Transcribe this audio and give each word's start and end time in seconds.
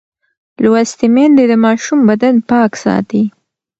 لوستې 0.63 1.07
میندې 1.15 1.43
د 1.47 1.53
ماشوم 1.65 1.99
بدن 2.09 2.35
پاک 2.49 2.71
ساتي. 2.83 3.23